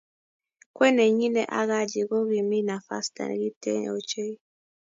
[0.75, 4.35] Kwen ne nyine ak Haji ko kimii nafasta kintee ochei.